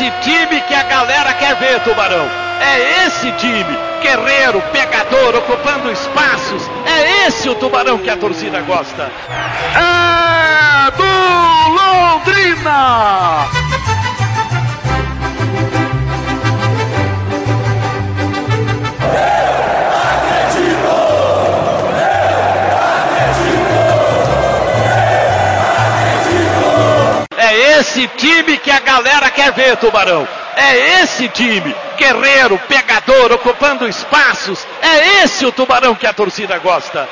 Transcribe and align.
esse 0.00 0.10
time 0.22 0.62
que 0.62 0.74
a 0.74 0.82
galera 0.84 1.34
quer 1.34 1.54
ver, 1.56 1.78
Tubarão. 1.80 2.26
É 2.58 3.06
esse 3.06 3.30
time, 3.32 3.78
guerreiro, 4.00 4.62
pegador, 4.72 5.36
ocupando 5.36 5.92
espaços. 5.92 6.62
É 6.86 7.26
esse 7.26 7.50
o 7.50 7.54
Tubarão 7.54 7.98
que 7.98 8.08
a 8.08 8.16
torcida 8.16 8.62
gosta. 8.62 9.10
É 9.76 10.90
do 10.92 11.04
Londrina! 11.74 13.69
Esse 27.90 28.06
time 28.06 28.56
que 28.58 28.70
a 28.70 28.78
galera 28.78 29.28
quer 29.30 29.52
ver, 29.52 29.76
Tubarão. 29.76 30.26
É 30.56 31.02
esse 31.02 31.28
time, 31.28 31.74
guerreiro, 31.96 32.56
pegador, 32.68 33.32
ocupando 33.32 33.88
espaços. 33.88 34.64
É 34.80 35.24
esse 35.24 35.44
o 35.44 35.50
Tubarão 35.50 35.96
que 35.96 36.06
a 36.06 36.12
torcida 36.12 36.56
gosta. 36.58 37.08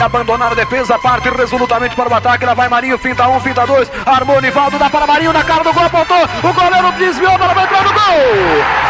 Abandonar 0.00 0.52
a 0.52 0.54
defesa, 0.54 0.98
parte 0.98 1.28
resolutamente 1.28 1.94
para 1.94 2.08
o 2.08 2.14
ataque. 2.14 2.46
Lá 2.46 2.54
vai 2.54 2.68
Marinho, 2.68 2.98
finta 2.98 3.28
um, 3.28 3.40
finta 3.40 3.66
dois. 3.66 3.90
Armou 4.06 4.40
Nivaldo, 4.40 4.78
dá 4.78 4.88
para 4.88 5.06
Marinho 5.06 5.32
na 5.34 5.44
cara 5.44 5.62
do 5.62 5.72
gol, 5.72 5.84
apontou. 5.84 6.24
O 6.42 6.52
goleiro 6.52 6.92
desviou 6.92 7.38
para 7.38 7.62
entrar 7.62 7.84
no 7.84 7.92
gol. 7.92 8.83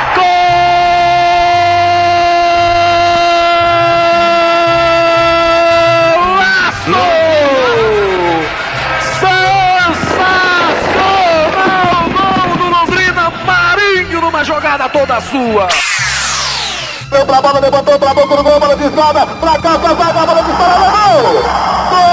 Jogada 14.75 14.89
toda 14.89 15.21
sua. 15.21 15.69
Deu 17.11 17.27
pra 17.27 17.41
bola, 17.41 17.61
levantou 17.61 17.99
pra 17.99 18.15
boca 18.15 18.37
do 18.37 18.43
gol, 18.43 18.61
bola 18.61 18.77
desviada, 18.77 19.27
pra 19.27 19.59
cá, 19.59 19.79
pra 19.79 19.91
a 19.91 20.27
bola 20.27 20.43
disparada, 20.43 20.91
gol! 20.91 21.43
Gol 21.91 22.04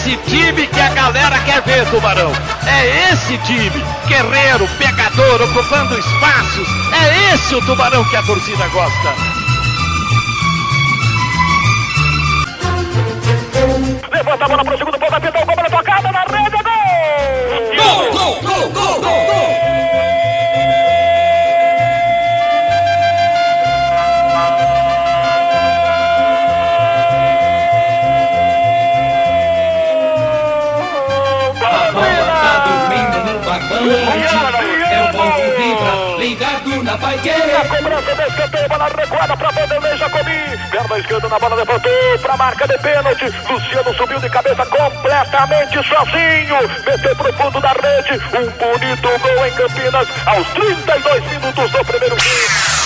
esse 0.00 0.16
time 0.30 0.66
que 0.66 0.80
a 0.80 0.88
galera 0.94 1.38
quer 1.40 1.60
ver, 1.62 1.84
Tubarão. 1.90 2.32
É 2.66 3.12
esse 3.12 3.36
time, 3.38 3.84
guerreiro, 4.08 4.66
pegador, 4.78 5.42
ocupando 5.42 5.98
espaços. 5.98 6.68
É 6.92 7.34
esse 7.34 7.54
o 7.54 7.60
Tubarão 7.66 8.02
que 8.04 8.16
a 8.16 8.22
torcida 8.22 8.66
gosta. 8.68 9.14
Levanta 14.10 14.44
a 14.44 14.48
bola 14.48 14.78
segundo 14.78 14.98
pintar 14.98 14.98
o 14.98 14.99
gol, 14.99 14.99
ligado 36.18 36.82
na 36.82 36.94
A 36.94 36.98
paiqueira. 36.98 37.64
cobrança 37.68 38.14
da 38.14 38.26
escanteio, 38.26 38.68
bola 38.68 38.88
recuada 38.88 39.36
para 39.36 39.50
Vanderlei 39.50 39.96
Jacobi. 39.96 40.58
Perna 40.70 40.98
esquerda 40.98 41.28
na 41.28 41.38
bola, 41.38 41.54
levantou 41.56 42.18
para 42.20 42.34
a 42.34 42.36
marca 42.36 42.68
de 42.68 42.78
pênalti. 42.78 43.24
Luciano 43.48 43.94
subiu 43.94 44.20
de 44.20 44.30
cabeça 44.30 44.66
completamente 44.66 45.88
sozinho. 45.88 46.56
Meteu 46.84 47.16
pro 47.16 47.32
fundo 47.32 47.60
da 47.60 47.72
rede. 47.72 48.20
Um 48.36 48.50
bonito 48.50 49.08
gol 49.20 49.46
em 49.46 49.52
Campinas 49.52 50.08
aos 50.26 50.46
32 50.48 51.24
minutos 51.26 51.70
do 51.70 51.84
primeiro 51.84 52.16
tempo. 52.16 52.80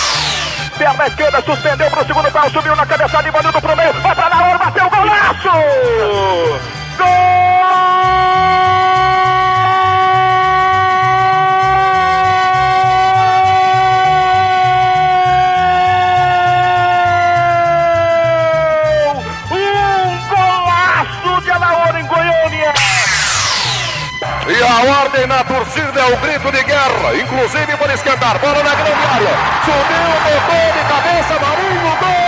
Perna 0.77 1.07
esquerda 1.07 1.41
suspendeu 1.41 1.89
pro 1.89 2.05
segundo 2.05 2.31
pau, 2.31 2.49
subiu 2.49 2.75
na 2.75 2.85
cabeçada, 2.85 3.27
invadindo 3.27 3.61
pro 3.61 3.75
meio. 3.77 3.93
Ordem 25.15 25.27
na 25.27 25.43
torcida 25.43 25.99
é 25.99 26.13
o 26.13 26.17
grito 26.17 26.51
de 26.51 26.63
guerra, 26.63 27.15
inclusive 27.15 27.77
por 27.77 27.89
esquentar. 27.89 28.37
Bola 28.39 28.61
na 28.63 28.75
grande 28.75 28.91
área. 28.91 29.29
Subiu, 29.63 30.07
botou 30.25 30.73
de 30.73 30.83
cabeça, 30.89 31.39
Marinho, 31.39 31.97
gol! 31.99 32.25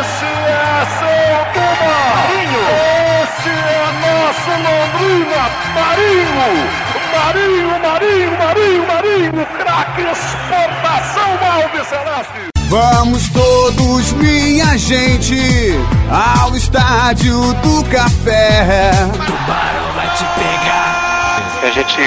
Esse 0.00 0.24
é! 0.24 0.66
Marinho! 5.74 6.85
Marinho! 7.26 7.80
Marinho, 7.80 8.38
Marinho, 8.38 8.86
Marinho! 8.86 9.46
Craque 9.58 10.02
exportação 10.02 11.38
Alves 11.42 11.86
Celeste! 11.88 12.56
Vamos 12.68 13.28
todos, 13.30 14.12
minha 14.12 14.76
gente, 14.78 15.36
ao 16.08 16.56
estádio 16.56 17.52
do 17.54 17.84
café. 17.90 18.92
A 21.66 21.70
gente 21.70 22.00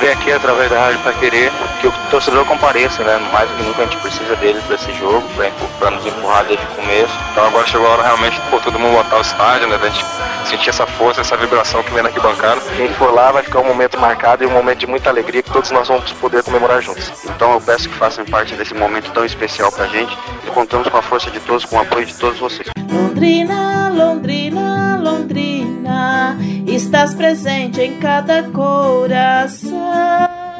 vê 0.00 0.10
aqui 0.10 0.32
através 0.32 0.68
da 0.68 0.80
Rádio 0.80 0.98
para 0.98 1.12
querer 1.12 1.52
que 1.80 1.86
o 1.86 1.92
torcedor 2.10 2.44
compareça, 2.44 3.04
né? 3.04 3.16
Mais 3.32 3.48
do 3.48 3.56
que 3.56 3.62
nunca 3.62 3.82
a 3.82 3.84
gente 3.84 3.96
precisa 3.98 4.34
deles 4.34 4.60
para 4.64 4.74
esse 4.74 4.92
jogo, 4.94 5.22
para 5.78 5.92
nos 5.92 6.04
empurrar 6.04 6.44
desde 6.44 6.66
o 6.66 6.68
começo. 6.70 7.14
Então 7.30 7.46
agora 7.46 7.64
chegou 7.68 7.86
a 7.86 7.90
hora 7.90 8.02
realmente 8.02 8.34
de 8.34 8.60
todo 8.64 8.76
mundo 8.80 8.96
botar 8.96 9.18
o 9.18 9.20
estádio, 9.20 9.68
né? 9.68 9.78
Da 9.78 9.88
gente 9.88 10.04
sentir 10.46 10.70
essa 10.70 10.86
força, 10.88 11.20
essa 11.20 11.36
vibração 11.36 11.84
que 11.84 11.92
vem 11.92 12.02
na 12.02 12.08
arquibancada. 12.08 12.60
Quem 12.76 12.88
for 12.94 13.14
lá 13.14 13.30
vai 13.30 13.44
ficar 13.44 13.60
um 13.60 13.64
momento 13.68 13.96
marcado 13.96 14.42
e 14.42 14.46
um 14.48 14.50
momento 14.50 14.80
de 14.80 14.88
muita 14.88 15.08
alegria 15.08 15.40
que 15.40 15.52
todos 15.52 15.70
nós 15.70 15.86
vamos 15.86 16.10
poder 16.14 16.42
comemorar 16.42 16.82
juntos. 16.82 17.12
Então 17.24 17.52
eu 17.52 17.60
peço 17.60 17.88
que 17.88 17.94
façam 17.94 18.24
parte 18.24 18.56
desse 18.56 18.74
momento 18.74 19.12
tão 19.12 19.24
especial 19.24 19.70
pra 19.70 19.86
gente 19.86 20.18
e 20.44 20.50
contamos 20.50 20.88
com 20.88 20.96
a 20.96 21.02
força 21.02 21.30
de 21.30 21.38
todos, 21.38 21.64
com 21.64 21.76
o 21.76 21.80
apoio 21.80 22.06
de 22.06 22.14
todos 22.16 22.40
vocês. 22.40 22.68
Londrina, 22.90 23.88
Londrina, 23.88 25.00
Londrina, 25.00 25.75
estás 26.76 27.14
presente 27.14 27.80
em 27.80 27.98
cada 27.98 28.42
coração. 28.44 29.70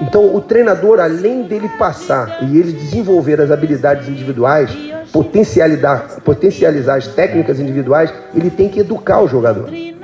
Então, 0.00 0.34
o 0.34 0.40
treinador, 0.40 0.98
além 0.98 1.42
dele 1.42 1.68
passar 1.78 2.38
e 2.42 2.58
ele 2.58 2.72
desenvolver 2.72 3.40
as 3.40 3.50
habilidades 3.50 4.08
individuais, 4.08 4.70
potencializar, 5.12 6.20
potencializar 6.24 6.96
as 6.96 7.06
técnicas 7.06 7.60
individuais, 7.60 8.12
ele 8.34 8.50
tem 8.50 8.68
que 8.68 8.80
educar 8.80 9.20
o 9.20 9.28
jogador. 9.28 9.68
E 9.72 9.94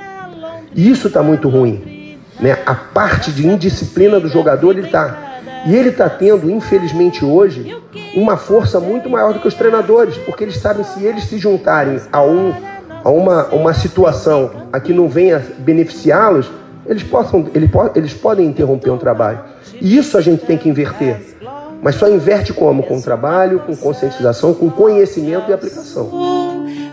isso 0.75 1.07
está 1.07 1.23
muito 1.23 1.49
ruim. 1.49 2.17
Né? 2.39 2.57
A 2.65 2.75
parte 2.75 3.31
de 3.31 3.47
indisciplina 3.47 4.19
do 4.19 4.27
jogador, 4.27 4.77
ele 4.77 4.87
está. 4.87 5.39
E 5.65 5.75
ele 5.75 5.89
está 5.89 6.09
tendo, 6.09 6.49
infelizmente 6.49 7.23
hoje, 7.23 7.75
uma 8.15 8.37
força 8.37 8.79
muito 8.79 9.09
maior 9.09 9.33
do 9.33 9.39
que 9.39 9.47
os 9.47 9.53
treinadores, 9.53 10.17
porque 10.17 10.43
eles 10.43 10.57
sabem 10.57 10.83
se 10.83 11.03
eles 11.03 11.23
se 11.23 11.37
juntarem 11.37 11.99
a, 12.11 12.21
um, 12.21 12.53
a 13.03 13.09
uma, 13.09 13.45
uma 13.47 13.73
situação 13.73 14.51
a 14.71 14.79
que 14.79 14.93
não 14.93 15.07
venha 15.07 15.39
beneficiá-los, 15.59 16.49
eles, 16.85 17.03
possam, 17.03 17.47
eles, 17.53 17.69
eles 17.95 18.13
podem 18.13 18.47
interromper 18.47 18.91
um 18.91 18.97
trabalho. 18.97 19.39
E 19.81 19.97
isso 19.97 20.17
a 20.17 20.21
gente 20.21 20.45
tem 20.45 20.57
que 20.57 20.69
inverter. 20.69 21.37
Mas 21.81 21.95
só 21.95 22.07
inverte 22.07 22.53
como? 22.53 22.83
Com 22.83 23.01
trabalho, 23.01 23.59
com 23.59 23.75
conscientização, 23.75 24.53
com 24.53 24.69
conhecimento 24.69 25.49
e 25.49 25.53
aplicação. 25.53 26.09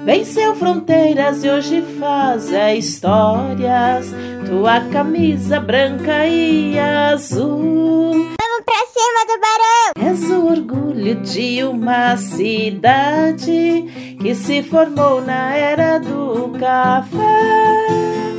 Venceu 0.04 0.56
fronteiras 0.56 1.44
e 1.44 1.48
hoje 1.48 1.82
faz 2.00 2.52
a 2.52 2.74
histórias. 2.74 4.12
Tua 4.48 4.80
camisa 4.90 5.60
branca 5.60 6.26
e 6.26 6.76
azul. 6.78 8.00
Orgulho 11.10 11.22
de 11.22 11.64
uma 11.64 12.16
cidade 12.16 14.16
que 14.20 14.34
se 14.34 14.62
formou 14.62 15.20
na 15.20 15.54
era 15.54 15.98
do 15.98 16.50
café. 16.58 18.29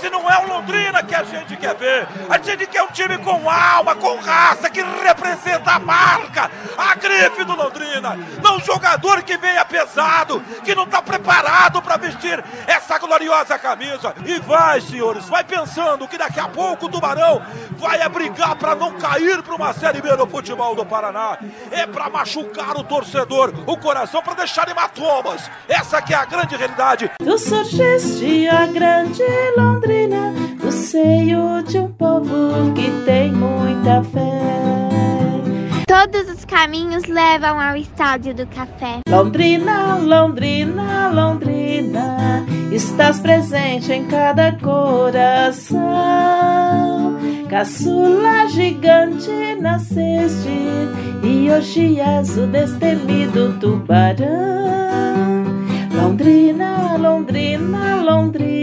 Esse 0.00 0.08
não 0.08 0.26
é 0.30 0.38
o 0.38 0.48
Londrina 0.48 1.02
que 1.02 1.14
a 1.14 1.22
gente 1.22 1.58
quer 1.58 1.74
ver. 1.74 2.08
A 2.30 2.38
gente 2.38 2.66
quer 2.66 2.82
um 2.82 2.86
time 2.86 3.18
com 3.18 3.50
alma, 3.50 3.94
com 3.94 4.16
raça, 4.16 4.70
que 4.70 4.80
representa 4.82 5.72
a 5.72 5.78
marca, 5.78 6.50
a 6.78 6.94
grife 6.94 7.44
do 7.44 7.54
Londrina. 7.54 8.18
Não 8.42 8.56
um 8.56 8.60
jogador 8.60 9.22
que 9.22 9.36
venha 9.36 9.62
pesado, 9.62 10.40
que 10.64 10.74
não 10.74 10.84
está 10.84 11.02
preparado 11.02 11.82
para 11.82 11.98
vestir 11.98 12.42
essa 12.66 12.98
gloriosa 12.98 13.58
camisa. 13.58 14.14
E 14.24 14.40
vai, 14.40 14.80
senhores, 14.80 15.28
vai 15.28 15.44
pensando 15.44 16.08
que 16.08 16.16
daqui 16.16 16.40
a 16.40 16.48
pouco 16.48 16.86
o 16.86 16.88
Tubarão 16.88 17.42
vai 17.76 18.08
brigar 18.08 18.56
para 18.56 18.74
não 18.74 18.92
cair 18.92 19.42
para 19.42 19.54
uma 19.54 19.74
Série 19.74 20.00
B 20.00 20.16
no 20.16 20.26
futebol 20.26 20.74
do 20.74 20.86
Paraná. 20.86 21.36
É 21.70 21.86
para 21.86 22.08
machucar 22.08 22.74
o 22.74 22.84
torcedor, 22.84 23.52
o 23.66 23.76
coração, 23.76 24.22
para 24.22 24.32
deixar 24.32 24.66
hematomas. 24.66 25.50
Essa 25.68 26.00
que 26.00 26.14
é 26.14 26.16
a 26.16 26.24
grande 26.24 26.56
realidade. 26.56 27.10
Tu 27.22 27.38
surgiste 27.38 28.48
a 28.48 28.66
grande 28.66 29.22
Londrina, 29.56 29.89
no 30.62 30.72
seio 30.72 31.62
de 31.64 31.78
um 31.78 31.90
povo 31.92 32.72
que 32.74 32.90
tem 33.04 33.32
muita 33.32 34.02
fé. 34.04 34.90
Todos 35.86 36.28
os 36.30 36.44
caminhos 36.44 37.04
levam 37.04 37.58
ao 37.60 37.74
estádio 37.74 38.32
do 38.32 38.46
café. 38.46 39.00
Londrina, 39.08 39.96
Londrina, 39.96 41.10
Londrina, 41.10 42.46
estás 42.70 43.18
presente 43.18 43.92
em 43.92 44.06
cada 44.06 44.52
coração. 44.52 45.80
Caçula 47.48 48.46
gigante 48.48 49.56
nasceste 49.60 50.48
e 51.24 51.50
hoje 51.50 51.98
és 51.98 52.38
o 52.38 52.46
destemido 52.46 53.58
tubarão. 53.58 54.28
Londrina, 55.92 56.96
Londrina, 56.96 58.00
Londrina, 58.02 58.59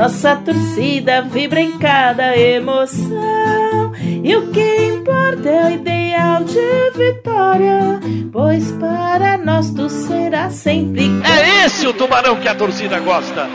nossa 0.00 0.34
torcida 0.36 1.20
vibra 1.20 1.60
em 1.60 1.76
cada 1.76 2.34
emoção. 2.34 3.92
E 4.24 4.34
o 4.34 4.50
que 4.50 4.86
importa 4.86 5.46
é 5.46 5.66
o 5.66 5.70
ideal 5.72 6.42
de 6.42 6.90
vitória, 6.96 8.00
pois 8.32 8.72
para 8.72 9.36
nós 9.36 9.70
tu 9.70 9.90
serás 9.90 10.54
sempre. 10.54 11.04
É 11.22 11.66
esse 11.66 11.86
o 11.86 11.92
tubarão 11.92 12.36
que 12.36 12.48
a 12.48 12.54
torcida 12.54 12.98
gosta. 13.00 13.46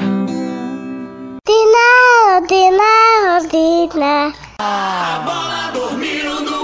Dina, 1.48 2.42
Dina, 2.48 3.40
Dina. 3.50 4.34
A 4.60 5.24
bola 5.26 5.72
dormiu 5.74 6.42
no 6.42 6.55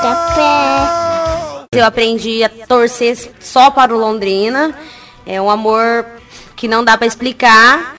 Café. 0.00 1.66
Eu 1.72 1.84
aprendi 1.84 2.44
a 2.44 2.48
torcer 2.48 3.16
só 3.40 3.70
para 3.70 3.94
o 3.94 3.98
Londrina. 3.98 4.72
É 5.26 5.40
um 5.42 5.50
amor 5.50 6.06
que 6.54 6.68
não 6.68 6.84
dá 6.84 6.96
para 6.96 7.06
explicar. 7.06 7.94